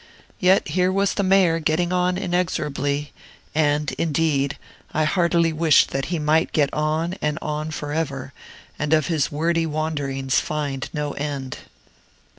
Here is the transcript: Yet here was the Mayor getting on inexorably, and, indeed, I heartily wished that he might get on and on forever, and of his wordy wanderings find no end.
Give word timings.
Yet 0.39 0.69
here 0.69 0.91
was 0.91 1.13
the 1.13 1.21
Mayor 1.21 1.59
getting 1.59 1.93
on 1.93 2.17
inexorably, 2.17 3.13
and, 3.53 3.91
indeed, 3.99 4.57
I 4.95 5.03
heartily 5.03 5.53
wished 5.53 5.91
that 5.91 6.05
he 6.05 6.17
might 6.17 6.51
get 6.53 6.73
on 6.73 7.13
and 7.21 7.37
on 7.39 7.69
forever, 7.69 8.33
and 8.79 8.93
of 8.93 9.05
his 9.13 9.31
wordy 9.31 9.67
wanderings 9.67 10.39
find 10.39 10.89
no 10.91 11.11
end. 11.11 11.59